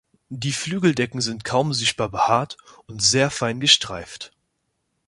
Die 0.29 0.51
Flügeldecken 0.51 1.21
sind 1.21 1.43
kaum 1.45 1.73
sichtbar 1.73 2.09
behaart 2.09 2.57
und 2.87 3.03
sehr 3.03 3.29
fein 3.29 3.59
gestreift. 3.59 4.33